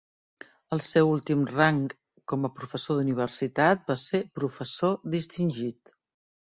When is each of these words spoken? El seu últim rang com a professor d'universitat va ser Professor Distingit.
El 0.77 0.81
seu 0.85 1.09
últim 1.15 1.43
rang 1.51 1.83
com 2.33 2.47
a 2.47 2.53
professor 2.63 2.99
d'universitat 3.01 3.87
va 3.93 4.01
ser 4.09 4.27
Professor 4.43 4.99
Distingit. 5.19 5.99